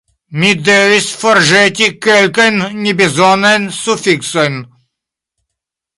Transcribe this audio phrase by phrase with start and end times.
[0.43, 2.57] Mi devis forĵeti kelkajn
[2.87, 4.61] nebezonajn sufiksojn.